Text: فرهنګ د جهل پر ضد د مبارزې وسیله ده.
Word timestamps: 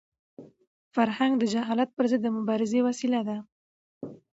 فرهنګ 0.93 1.33
د 1.39 1.43
جهل 1.53 1.79
پر 1.95 2.05
ضد 2.11 2.19
د 2.23 2.27
مبارزې 2.37 2.79
وسیله 2.87 3.19
ده. 3.27 3.37